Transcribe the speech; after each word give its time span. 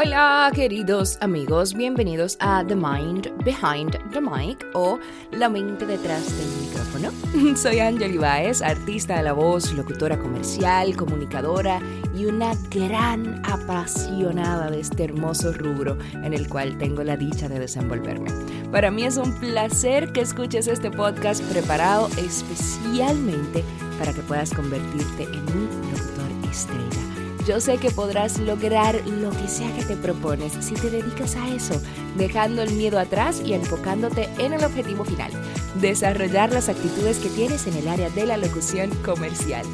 Hola 0.00 0.48
queridos 0.54 1.18
amigos, 1.20 1.74
bienvenidos 1.74 2.36
a 2.38 2.64
The 2.64 2.76
Mind 2.76 3.32
Behind 3.42 3.98
the 4.12 4.20
Mic 4.20 4.64
o 4.72 5.00
La 5.32 5.48
mente 5.48 5.86
detrás 5.86 6.24
del 6.38 6.68
micrófono. 6.68 7.56
Soy 7.56 7.80
Angel 7.80 8.14
Ibáez, 8.14 8.62
artista 8.62 9.16
de 9.16 9.24
la 9.24 9.32
voz, 9.32 9.72
locutora 9.72 10.16
comercial, 10.16 10.94
comunicadora 10.94 11.80
y 12.14 12.26
una 12.26 12.52
gran 12.70 13.44
apasionada 13.44 14.70
de 14.70 14.78
este 14.78 15.02
hermoso 15.02 15.52
rubro 15.52 15.98
en 16.12 16.32
el 16.32 16.48
cual 16.48 16.78
tengo 16.78 17.02
la 17.02 17.16
dicha 17.16 17.48
de 17.48 17.58
desenvolverme. 17.58 18.30
Para 18.70 18.92
mí 18.92 19.02
es 19.02 19.16
un 19.16 19.32
placer 19.40 20.12
que 20.12 20.20
escuches 20.20 20.68
este 20.68 20.92
podcast 20.92 21.42
preparado 21.50 22.08
especialmente 22.18 23.64
para 23.98 24.12
que 24.12 24.22
puedas 24.22 24.54
convertirte 24.54 25.24
en 25.24 25.42
un 25.56 25.68
locutor 25.90 26.48
estrella 26.48 27.07
yo 27.48 27.60
sé 27.60 27.78
que 27.78 27.90
podrás 27.90 28.38
lograr 28.38 28.94
lo 29.06 29.30
que 29.30 29.48
sea 29.48 29.74
que 29.74 29.82
te 29.82 29.96
propones 29.96 30.52
si 30.60 30.74
te 30.74 30.90
dedicas 30.90 31.34
a 31.34 31.48
eso, 31.48 31.80
dejando 32.18 32.60
el 32.60 32.72
miedo 32.72 32.98
atrás 32.98 33.40
y 33.42 33.54
enfocándote 33.54 34.28
en 34.36 34.52
el 34.52 34.62
objetivo 34.62 35.02
final, 35.02 35.32
desarrollar 35.80 36.52
las 36.52 36.68
actitudes 36.68 37.16
que 37.16 37.30
tienes 37.30 37.66
en 37.66 37.74
el 37.78 37.88
área 37.88 38.10
de 38.10 38.26
la 38.26 38.36
locución 38.36 38.90
comercial. 39.02 39.64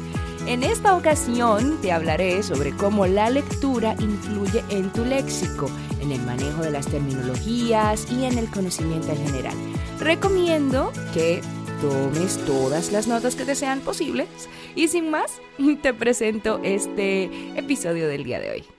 En 0.47 0.63
esta 0.63 0.95
ocasión 0.95 1.77
te 1.81 1.91
hablaré 1.91 2.43
sobre 2.43 2.71
cómo 2.71 3.07
la 3.07 3.29
lectura 3.29 3.93
influye 3.99 4.63
en 4.69 4.89
tu 4.93 5.03
léxico, 5.03 5.69
en 5.99 6.13
el 6.13 6.21
manejo 6.21 6.61
de 6.61 6.71
las 6.71 6.85
terminologías 6.85 8.09
y 8.09 8.23
en 8.23 8.37
el 8.37 8.49
conocimiento 8.51 9.11
en 9.11 9.25
general. 9.25 9.55
Recomiendo 9.99 10.93
que 11.13 11.41
tomes 11.81 12.37
todas 12.45 12.91
las 12.91 13.07
notas 13.07 13.35
que 13.35 13.45
te 13.45 13.55
sean 13.55 13.81
posibles 13.81 14.27
y 14.75 14.87
sin 14.87 15.09
más, 15.09 15.41
te 15.81 15.93
presento 15.93 16.59
este 16.63 17.25
episodio 17.57 18.07
del 18.07 18.23
día 18.23 18.39
de 18.39 18.51
hoy. 18.51 18.74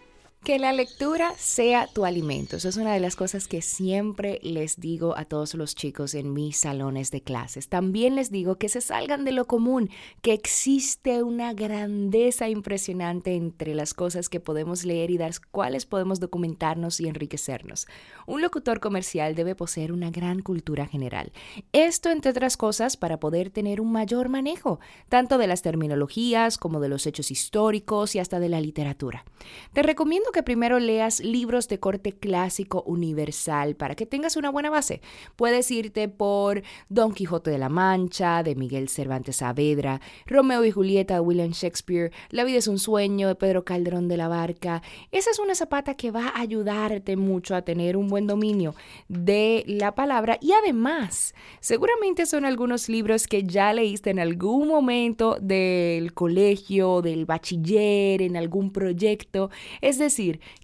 Que 0.47 0.61
la 0.61 0.73
lectura 0.73 1.33
sea 1.37 1.89
tu 1.89 2.05
alimento. 2.05 2.55
Eso 2.55 2.69
es 2.69 2.77
una 2.77 2.95
de 2.95 3.01
las 3.01 3.17
cosas 3.17 3.49
que 3.49 3.63
siempre 3.63 4.39
les 4.45 4.79
digo 4.79 5.17
a 5.17 5.25
todos 5.25 5.55
los 5.55 5.75
chicos 5.75 6.15
en 6.15 6.33
mis 6.33 6.59
salones 6.59 7.11
de 7.11 7.21
clases. 7.21 7.69
También 7.69 8.15
les 8.15 8.31
digo 8.31 8.55
que 8.55 8.69
se 8.69 8.81
salgan 8.81 9.25
de 9.25 9.33
lo 9.33 9.49
común, 9.49 9.91
que 10.23 10.33
existe 10.33 11.25
una 11.25 11.53
grandeza 11.53 12.49
impresionante 12.49 13.35
entre 13.35 13.75
las 13.75 13.93
cosas 13.93 14.29
que 14.29 14.39
podemos 14.39 14.85
leer 14.85 15.11
y 15.11 15.19
las 15.19 15.41
cuales 15.41 15.85
podemos 15.85 16.21
documentarnos 16.21 17.01
y 17.01 17.09
enriquecernos. 17.09 17.89
Un 18.29 18.41
locutor 18.41 18.79
comercial 18.79 19.35
debe 19.35 19.57
poseer 19.57 19.91
una 19.91 20.13
gran 20.13 20.43
cultura 20.43 20.87
general. 20.87 21.33
Esto, 21.73 22.11
entre 22.11 22.31
otras 22.31 22.57
cosas, 22.57 22.97
para 22.97 23.19
poder 23.19 23.51
tener 23.51 23.81
un 23.81 23.91
mayor 23.91 24.29
manejo, 24.29 24.79
tanto 25.09 25.39
de 25.39 25.49
las 25.49 25.63
terminologías 25.63 26.57
como 26.57 26.79
de 26.79 26.89
los 26.89 27.05
hechos 27.09 27.33
históricos 27.33 28.15
y 28.15 28.21
hasta 28.21 28.39
de 28.39 28.49
la 28.49 28.61
literatura. 28.61 29.25
Te 29.73 29.83
recomiendo 29.83 30.36
que 30.37 30.43
primero 30.43 30.79
leas 30.79 31.21
libros 31.21 31.67
de 31.67 31.81
corte 31.81 32.13
clásico 32.13 32.83
universal 32.87 33.75
para 33.75 33.95
que 33.95 34.05
tengas 34.05 34.37
una 34.37 34.51
buena 34.51 34.69
base. 34.69 35.01
Puedes 35.35 35.71
irte 35.71 36.11
por 36.11 36.63
Don 36.91 37.15
Quijote 37.15 37.51
de 37.51 37.57
la 37.57 37.71
Mancha, 37.71 38.43
de 38.43 38.55
Miguel 38.55 38.91
Cervantes 38.91 39.37
Saavedra, 39.37 40.03
Romeo 40.27 40.63
y 40.67 40.71
Julieta 40.71 41.15
de 41.15 41.21
William 41.21 41.53
Shakespeare, 41.53 42.13
La 42.29 42.45
vida 42.45 42.59
es 42.59 42.69
un 42.69 42.79
sueño 42.79 43.29
de 43.29 43.35
Pedro 43.35 43.65
Calderón 43.65 44.09
de 44.09 44.19
la 44.19 44.29
Barca. 44.29 44.83
Esa 45.11 45.31
es 45.31 45.39
una 45.39 45.55
zapata 45.55 45.95
que 45.95 46.11
va 46.11 46.29
a 46.29 46.41
ayudarte 46.41 47.17
mucho 47.17 47.55
a 47.55 47.63
tener 47.63 47.97
un 47.97 48.09
buen 48.09 48.27
dominio 48.27 48.75
de 49.09 49.65
la 49.67 49.95
palabra 49.95 50.37
y 50.43 50.53
además, 50.53 51.35
seguramente 51.61 52.27
son 52.27 52.45
algunos 52.45 52.91
libros 52.91 53.27
que 53.27 53.45
ya 53.45 53.73
leíste 53.73 54.11
en 54.11 54.19
algún 54.19 54.69
momento 54.69 55.39
del 55.41 56.13
colegio, 56.13 57.01
del 57.01 57.25
bachiller, 57.25 58.21
en 58.21 58.37
algún 58.37 58.71
proyecto. 58.71 59.49
Es 59.81 59.99
decir, 59.99 60.16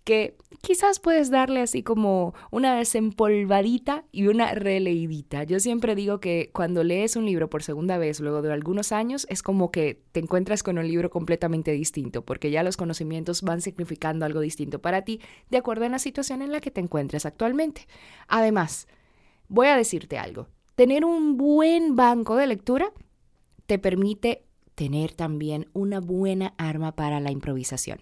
que 0.04 0.36
quizás 0.60 1.00
puedes 1.00 1.30
darle 1.30 1.60
así 1.60 1.82
como 1.82 2.34
una 2.50 2.76
desempolvadita 2.76 4.04
y 4.12 4.26
una 4.26 4.54
releidita. 4.54 5.44
Yo 5.44 5.60
siempre 5.60 5.94
digo 5.94 6.20
que 6.20 6.50
cuando 6.52 6.84
lees 6.84 7.16
un 7.16 7.26
libro 7.26 7.50
por 7.50 7.62
segunda 7.62 7.98
vez 7.98 8.20
luego 8.20 8.42
de 8.42 8.52
algunos 8.52 8.92
años 8.92 9.26
es 9.28 9.42
como 9.42 9.70
que 9.70 10.02
te 10.12 10.20
encuentras 10.20 10.62
con 10.62 10.78
un 10.78 10.86
libro 10.86 11.10
completamente 11.10 11.72
distinto, 11.72 12.24
porque 12.24 12.50
ya 12.50 12.62
los 12.62 12.76
conocimientos 12.76 13.42
van 13.42 13.60
significando 13.60 14.24
algo 14.24 14.40
distinto 14.40 14.80
para 14.80 15.02
ti 15.02 15.20
de 15.50 15.58
acuerdo 15.58 15.84
a 15.84 15.88
la 15.88 15.98
situación 15.98 16.42
en 16.42 16.52
la 16.52 16.60
que 16.60 16.70
te 16.70 16.80
encuentres 16.80 17.26
actualmente. 17.26 17.86
Además, 18.28 18.88
voy 19.48 19.66
a 19.68 19.76
decirte 19.76 20.18
algo. 20.18 20.48
Tener 20.74 21.04
un 21.04 21.36
buen 21.36 21.96
banco 21.96 22.36
de 22.36 22.46
lectura 22.46 22.92
te 23.66 23.78
permite 23.78 24.44
tener 24.74 25.12
también 25.12 25.68
una 25.74 26.00
buena 26.00 26.54
arma 26.56 26.92
para 26.92 27.20
la 27.20 27.30
improvisación. 27.30 28.00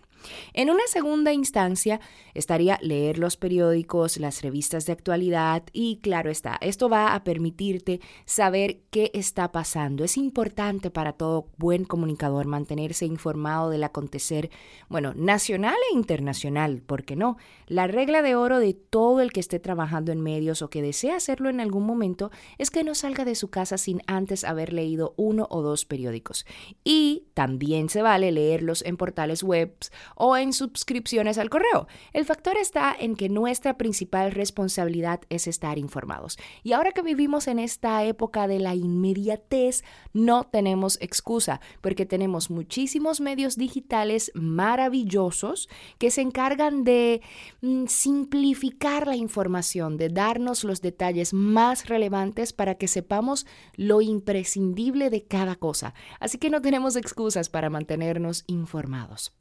En 0.52 0.70
una 0.70 0.86
segunda 0.86 1.32
instancia 1.32 2.00
estaría 2.34 2.78
leer 2.82 3.18
los 3.18 3.36
periódicos, 3.36 4.18
las 4.18 4.42
revistas 4.42 4.86
de 4.86 4.92
actualidad 4.92 5.62
y 5.72 5.98
claro 6.02 6.30
está, 6.30 6.58
esto 6.60 6.88
va 6.88 7.14
a 7.14 7.24
permitirte 7.24 8.00
saber 8.24 8.80
qué 8.90 9.10
está 9.14 9.52
pasando. 9.52 10.04
Es 10.04 10.16
importante 10.16 10.90
para 10.90 11.12
todo 11.12 11.48
buen 11.56 11.84
comunicador 11.84 12.46
mantenerse 12.46 13.06
informado 13.06 13.70
del 13.70 13.84
acontecer, 13.84 14.50
bueno, 14.88 15.12
nacional 15.14 15.76
e 15.90 15.96
internacional, 15.96 16.82
¿por 16.82 17.04
qué 17.04 17.16
no? 17.16 17.36
La 17.66 17.86
regla 17.86 18.22
de 18.22 18.34
oro 18.34 18.58
de 18.58 18.74
todo 18.74 19.20
el 19.20 19.32
que 19.32 19.40
esté 19.40 19.58
trabajando 19.58 20.12
en 20.12 20.20
medios 20.20 20.62
o 20.62 20.70
que 20.70 20.82
desea 20.82 21.16
hacerlo 21.16 21.48
en 21.48 21.60
algún 21.60 21.84
momento 21.84 22.30
es 22.58 22.70
que 22.70 22.84
no 22.84 22.94
salga 22.94 23.24
de 23.24 23.34
su 23.34 23.48
casa 23.48 23.78
sin 23.78 24.02
antes 24.06 24.44
haber 24.44 24.72
leído 24.72 25.14
uno 25.16 25.46
o 25.50 25.62
dos 25.62 25.84
periódicos. 25.84 26.46
Y 26.84 27.24
también 27.34 27.88
se 27.88 28.02
vale 28.02 28.32
leerlos 28.32 28.82
en 28.82 28.96
portales 28.96 29.42
web 29.42 29.74
o 30.16 30.36
en 30.36 30.52
suscripciones 30.52 31.38
al 31.38 31.50
correo. 31.50 31.86
El 32.12 32.24
factor 32.24 32.56
está 32.56 32.94
en 32.98 33.16
que 33.16 33.28
nuestra 33.28 33.76
principal 33.76 34.32
responsabilidad 34.32 35.20
es 35.28 35.46
estar 35.46 35.78
informados. 35.78 36.38
Y 36.62 36.72
ahora 36.72 36.92
que 36.92 37.02
vivimos 37.02 37.48
en 37.48 37.58
esta 37.58 38.04
época 38.04 38.46
de 38.46 38.58
la 38.58 38.74
inmediatez, 38.74 39.82
no 40.12 40.44
tenemos 40.44 40.98
excusa, 41.00 41.60
porque 41.80 42.06
tenemos 42.06 42.50
muchísimos 42.50 43.20
medios 43.20 43.56
digitales 43.56 44.32
maravillosos 44.34 45.68
que 45.98 46.10
se 46.10 46.22
encargan 46.22 46.84
de 46.84 47.22
mm, 47.60 47.86
simplificar 47.86 49.06
la 49.06 49.16
información, 49.16 49.96
de 49.96 50.08
darnos 50.08 50.64
los 50.64 50.80
detalles 50.80 51.32
más 51.32 51.88
relevantes 51.88 52.52
para 52.52 52.74
que 52.74 52.88
sepamos 52.88 53.46
lo 53.76 54.00
imprescindible 54.00 55.10
de 55.10 55.24
cada 55.24 55.56
cosa. 55.56 55.94
Así 56.18 56.38
que 56.38 56.50
no 56.50 56.60
tenemos 56.60 56.96
excusas 56.96 57.48
para 57.48 57.70
mantenernos 57.70 58.44
informados. 58.46 59.32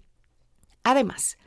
Además, 0.83 1.37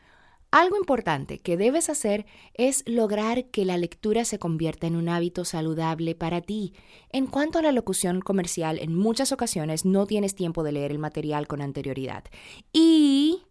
algo 0.53 0.77
importante 0.77 1.39
que 1.39 1.57
debes 1.57 1.89
hacer 1.89 2.27
es 2.53 2.83
lograr 2.87 3.47
que 3.47 3.65
la 3.65 3.79
lectura 3.79 4.27
se 4.27 4.39
convierta 4.39 4.87
en 4.87 4.97
un 4.97 5.09
hábito 5.09 5.47
saludable 5.47 6.15
para 6.15 6.43
ti. 6.43 6.75
En 7.09 7.27
cuanto 7.27 7.59
a 7.59 7.63
la 7.63 7.73
locución 7.73 8.21
comercial, 8.21 8.79
en 8.79 8.95
muchas 8.95 9.33
ocasiones 9.33 9.87
no 9.87 10.07
tienes 10.07 10.35
tiempo 10.35 10.63
de 10.63 10.73
leer 10.73 10.91
el 10.91 10.99
material 10.99 11.49
con 11.49 11.63
anterioridad. 11.63 12.25
Y 12.71 13.45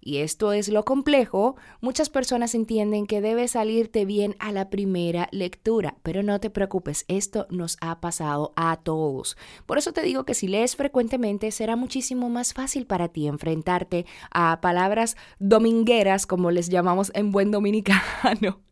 y 0.00 0.18
esto 0.18 0.52
es 0.52 0.68
lo 0.68 0.84
complejo, 0.84 1.56
muchas 1.80 2.10
personas 2.10 2.54
entienden 2.54 3.06
que 3.06 3.20
debe 3.20 3.48
salirte 3.48 4.04
bien 4.04 4.36
a 4.38 4.52
la 4.52 4.70
primera 4.70 5.28
lectura, 5.32 5.96
pero 6.02 6.22
no 6.22 6.40
te 6.40 6.50
preocupes, 6.50 7.04
esto 7.08 7.46
nos 7.50 7.76
ha 7.80 8.00
pasado 8.00 8.52
a 8.56 8.76
todos. 8.76 9.36
Por 9.66 9.78
eso 9.78 9.92
te 9.92 10.02
digo 10.02 10.24
que 10.24 10.34
si 10.34 10.48
lees 10.48 10.76
frecuentemente 10.76 11.50
será 11.50 11.76
muchísimo 11.76 12.28
más 12.30 12.54
fácil 12.54 12.86
para 12.86 13.08
ti 13.08 13.26
enfrentarte 13.26 14.06
a 14.30 14.60
palabras 14.60 15.16
domingueras, 15.38 16.26
como 16.26 16.50
les 16.50 16.68
llamamos 16.68 17.10
en 17.14 17.32
buen 17.32 17.50
dominicano. 17.50 18.60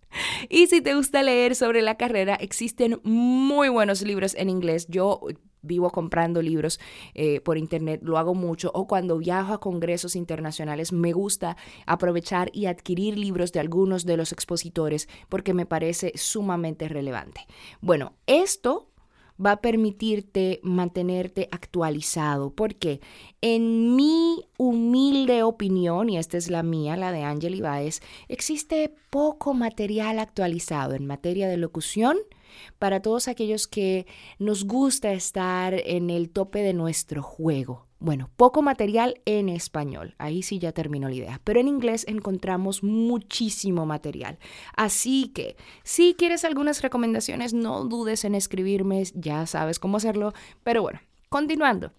Y 0.49 0.69
si 0.69 0.81
te 0.81 0.95
gusta 0.95 1.23
leer 1.23 1.55
sobre 1.55 1.83
la 1.83 1.97
carrera, 1.97 2.37
existen 2.37 3.01
muy 3.03 3.69
buenos 3.69 4.01
libros 4.01 4.35
en 4.35 4.49
inglés. 4.49 4.87
Yo 4.89 5.21
vivo 5.67 5.91
comprando 5.91 6.41
libros 6.43 6.81
eh, 7.15 7.41
por 7.41 7.59
internet, 7.59 8.01
lo 8.03 8.19
hago 8.19 8.35
mucho, 8.35 8.71
o 8.75 8.87
cuando 8.87 9.19
viajo 9.19 9.53
a 9.53 9.61
congresos 9.61 10.17
internacionales 10.17 10.93
me 10.93 11.13
gusta 11.13 11.57
aprovechar 11.87 12.51
y 12.53 12.67
adquirir 12.67 13.19
libros 13.19 13.53
de 13.53 13.61
algunos 13.61 14.07
de 14.07 14.17
los 14.17 14.33
expositores 14.33 15.09
porque 15.29 15.55
me 15.55 15.67
parece 15.67 16.13
sumamente 16.15 16.89
relevante. 16.89 17.47
Bueno, 17.81 18.15
esto 18.27 18.89
va 19.45 19.53
a 19.53 19.61
permitirte 19.61 20.61
mantenerte 20.63 21.49
actualizado, 21.51 22.51
porque 22.55 23.01
en 23.41 23.95
mi 23.95 24.46
humilde 24.59 25.43
opinión, 25.43 26.09
y 26.09 26.19
esta 26.19 26.37
es 26.37 26.51
la 26.51 26.63
mía, 26.63 26.97
la 26.97 27.13
de 27.13 27.23
Ángel 27.23 27.55
Ibáez, 27.55 28.01
existe 28.29 28.95
poco 29.11 29.55
material 29.55 30.19
actualizado 30.19 30.95
en 30.95 31.07
materia 31.07 31.49
de 31.49 31.57
locución 31.57 32.17
para 32.79 33.01
todos 33.01 33.29
aquellos 33.29 33.67
que 33.67 34.07
nos 34.39 34.65
gusta 34.65 35.13
estar 35.13 35.75
en 35.75 36.11
el 36.11 36.31
tope 36.31 36.61
de 36.63 36.73
nuestro 36.73 37.23
juego. 37.23 37.87
Bueno, 37.99 38.31
poco 38.37 38.61
material 38.61 39.21
en 39.25 39.49
español, 39.49 40.15
ahí 40.19 40.43
sí 40.43 40.59
ya 40.59 40.73
terminó 40.73 41.09
la 41.09 41.15
idea, 41.15 41.41
pero 41.45 41.61
en 41.61 41.69
inglés 41.69 42.05
encontramos 42.07 42.83
muchísimo 42.83 43.87
material. 43.87 44.39
Así 44.77 45.29
que, 45.29 45.57
si 45.83 46.15
quieres 46.15 46.45
algunas 46.45 46.83
recomendaciones, 46.83 47.55
no 47.55 47.85
dudes 47.85 48.27
en 48.27 48.35
escribirme, 48.35 49.03
ya 49.15 49.47
sabes 49.47 49.79
cómo 49.79 49.97
hacerlo, 49.97 50.35
pero 50.63 50.83
bueno, 50.83 51.01
continuando. 51.31 51.91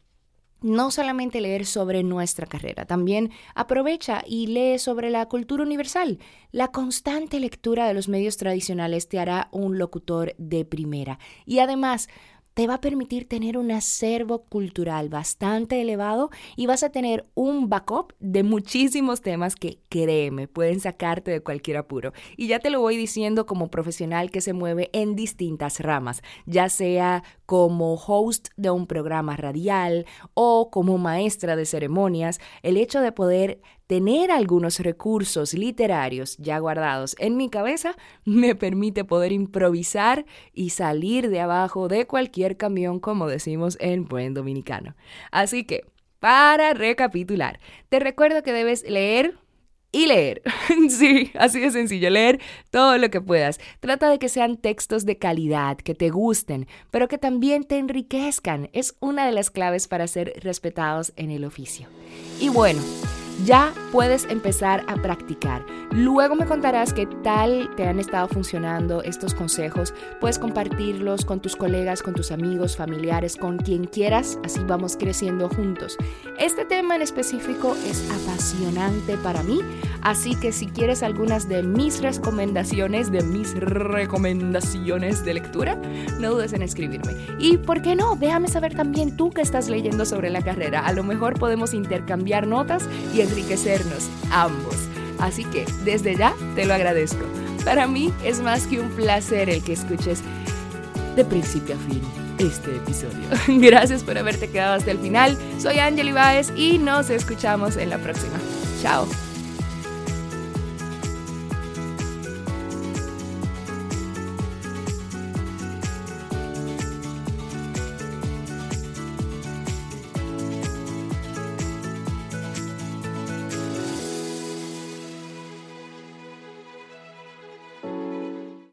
No 0.62 0.92
solamente 0.92 1.42
leer 1.42 1.66
sobre 1.66 2.04
nuestra 2.04 2.48
carrera, 2.48 2.86
también 2.86 3.32
aprovecha 3.56 4.24
y 4.26 4.48
lee 4.48 4.80
sobre 4.80 5.10
la 5.10 5.28
cultura 5.28 5.64
universal. 5.64 6.20
La 6.52 6.70
constante 6.70 7.40
lectura 7.40 7.88
de 7.88 7.94
los 7.94 8.08
medios 8.08 8.38
tradicionales 8.38 9.08
te 9.08 9.20
hará 9.20 9.50
un 9.52 9.78
locutor 9.78 10.34
de 10.38 10.66
primera. 10.66 11.20
Y 11.46 11.60
además, 11.60 12.10
te 12.58 12.66
va 12.66 12.74
a 12.74 12.82
permitir 12.82 13.28
tener 13.28 13.56
un 13.56 13.70
acervo 13.70 14.46
cultural 14.46 15.10
bastante 15.10 15.80
elevado 15.80 16.32
y 16.56 16.66
vas 16.66 16.82
a 16.82 16.90
tener 16.90 17.24
un 17.36 17.70
backup 17.70 18.14
de 18.20 18.42
muchísimos 18.42 19.22
temas 19.22 19.56
que, 19.56 19.78
créeme, 19.90 20.48
pueden 20.48 20.80
sacarte 20.80 21.30
de 21.30 21.42
cualquier 21.42 21.78
apuro. 21.78 22.14
Y 22.36 22.48
ya 22.48 22.58
te 22.58 22.72
lo 22.72 22.82
voy 22.82 22.98
diciendo 22.98 23.46
como 23.46 23.70
profesional 23.70 24.32
que 24.32 24.42
se 24.42 24.54
mueve 24.54 24.90
en 24.94 25.16
distintas 25.16 25.82
ramas, 25.82 26.24
ya 26.48 26.68
sea 26.68 27.24
como 27.46 27.94
host 27.94 28.48
de 28.58 28.72
un 28.72 28.88
programa 28.88 29.38
radial 29.38 30.08
o 30.34 30.72
como 30.72 30.98
maestra 30.98 31.56
de 31.56 31.68
ceremonias, 31.68 32.40
el 32.64 32.78
hecho 32.78 33.02
de 33.02 33.12
poder 33.12 33.62
tener 33.88 34.32
algunos 34.32 34.80
recursos 34.80 35.54
literarios 35.54 36.38
ya 36.38 36.60
guardados 36.60 37.16
en 37.20 37.38
mi 37.38 37.50
cabeza 37.50 37.96
me 38.26 38.54
permite 38.54 39.06
poder 39.06 39.32
improvisar 39.32 40.26
y 40.54 40.72
salir 40.72 41.30
de 41.30 41.40
abajo 41.40 41.88
de 41.88 42.06
cualquier 42.06 42.58
camión, 42.58 43.00
como 43.00 43.28
decimos 43.28 43.78
en 43.80 44.06
buen 44.06 44.34
dominicano. 44.34 44.96
Así 45.32 45.64
que, 45.64 45.86
para 46.20 46.74
recapitular, 46.74 47.60
te 47.90 48.00
recuerdo 48.00 48.44
que 48.44 48.52
debes 48.52 48.84
leer 48.84 49.38
y 49.92 50.08
leer. 50.08 50.42
sí, 50.90 51.32
así 51.36 51.60
de 51.60 51.72
sencillo, 51.72 52.10
leer 52.10 52.40
todo 52.72 52.98
lo 52.98 53.10
que 53.10 53.22
puedas. 53.22 53.60
Trata 53.80 54.10
de 54.10 54.20
que 54.20 54.30
sean 54.30 54.58
textos 54.58 55.06
de 55.06 55.18
calidad, 55.18 55.78
que 55.78 55.96
te 55.96 56.10
gusten, 56.10 56.68
pero 56.92 57.08
que 57.08 57.18
también 57.18 57.64
te 57.64 57.78
enriquezcan. 57.78 58.70
Es 58.74 58.96
una 59.00 59.26
de 59.26 59.32
las 59.32 59.50
claves 59.50 59.88
para 59.88 60.08
ser 60.08 60.34
respetados 60.44 61.14
en 61.16 61.32
el 61.32 61.46
oficio. 61.46 61.88
Y 62.40 62.50
bueno, 62.50 62.82
ya 63.46 63.74
puedes 63.92 64.26
empezar 64.26 64.84
a 64.88 64.96
practicar. 64.96 65.66
Luego 65.92 66.36
me 66.36 66.46
contarás 66.46 66.94
qué 66.94 67.08
tal 67.24 67.70
te 67.76 67.88
han 67.88 68.00
estado 68.00 68.28
funcionando 68.28 69.02
estos 69.02 69.34
consejos. 69.34 69.94
Puedes 70.20 70.40
compartirlos 70.40 71.26
con 71.26 71.40
tus 71.40 71.56
colegas, 71.56 72.04
con 72.04 72.14
tus 72.14 72.32
amigos, 72.32 72.76
familiares, 72.76 73.36
con 73.36 73.58
quien 73.58 73.86
quieras. 73.86 74.40
Así 74.44 74.60
vamos 74.68 74.98
creciendo 74.98 75.50
juntos. 75.50 75.98
Este 76.40 76.66
tema 76.66 76.96
en 76.96 77.02
específico 77.02 77.76
es 77.86 78.10
apasionante 78.12 79.18
para 79.18 79.44
mí, 79.44 79.60
así 80.02 80.36
que 80.36 80.52
si 80.52 80.68
quieres 80.68 81.04
algunas 81.04 81.48
de 81.48 81.64
mis 81.64 82.02
recomendaciones, 82.02 83.12
de 83.12 83.24
mis 83.24 83.54
recomendaciones 83.56 85.24
de 85.26 85.34
lectura, 85.34 85.76
no 86.20 86.32
dudes 86.32 86.54
en 86.54 86.62
escribirme. 86.62 87.16
Y 87.40 87.58
por 87.58 87.82
qué 87.82 87.96
no, 87.96 88.16
déjame 88.16 88.48
saber 88.48 88.76
también 88.76 89.16
tú 89.16 89.32
que 89.32 89.42
estás 89.42 89.70
leyendo 89.70 90.06
sobre 90.06 90.30
la 90.30 90.42
carrera. 90.42 90.86
A 90.86 90.94
lo 90.94 91.04
mejor 91.04 91.40
podemos 91.40 91.74
intercambiar 91.74 92.48
notas 92.48 92.88
y 93.14 93.22
enriquecernos 93.28 94.10
ambos. 94.32 94.76
Así 95.20 95.44
que 95.46 95.66
desde 95.84 96.16
ya 96.16 96.34
te 96.56 96.66
lo 96.66 96.74
agradezco. 96.74 97.24
Para 97.66 97.88
mí 97.88 98.14
es 98.24 98.40
más 98.40 98.68
que 98.68 98.80
un 98.80 98.90
placer 98.92 99.50
el 99.50 99.64
que 99.64 99.74
escuches 99.74 100.22
de 101.16 101.26
principio 101.26 101.76
a 101.76 101.78
fin 101.80 102.02
este 102.38 102.76
episodio. 102.76 103.28
Gracias 103.48 104.04
por 104.04 104.18
haberte 104.18 104.50
quedado 104.50 104.76
hasta 104.76 104.92
el 104.92 105.00
final. 105.00 105.38
Soy 105.60 105.80
Angel 105.80 106.10
Ibáez 106.10 106.52
y 106.56 106.78
nos 106.78 107.10
escuchamos 107.10 107.78
en 107.78 107.90
la 107.90 107.98
próxima. 107.98 108.38
Chao. 108.82 109.08